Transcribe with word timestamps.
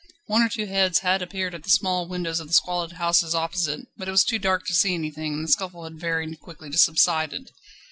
One 0.25 0.41
or 0.41 0.49
two 0.49 0.65
heads 0.65 1.01
had 1.05 1.21
appeared 1.21 1.53
at 1.53 1.61
the 1.61 1.69
small 1.69 2.07
windows 2.07 2.39
of 2.39 2.47
the 2.47 2.55
squalid 2.55 2.93
houses 2.93 3.35
opposite, 3.35 3.81
but 3.97 4.07
it 4.07 4.11
was 4.11 4.23
too 4.23 4.39
dark 4.39 4.65
to 4.65 4.73
see 4.73 4.95
anything, 4.95 5.33
and 5.35 5.43
the 5.43 5.51
scuffle 5.51 5.83
had 5.83 5.99
very 5.99 6.35
quickly 6.37 6.71
subsided. 6.71 7.51